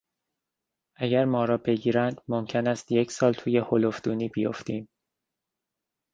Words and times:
اگر 0.95 1.25
ما 1.25 1.45
را 1.45 1.57
بگیرند 1.57 2.21
ممکن 2.27 2.67
است 2.67 2.91
یک 2.91 3.11
سال 3.11 3.33
تو 3.33 3.49
هلفدونی 3.71 4.29
بیفتیم. 4.29 4.87